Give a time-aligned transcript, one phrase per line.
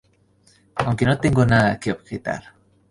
[0.77, 2.55] Aunque no tengo nada que objetar.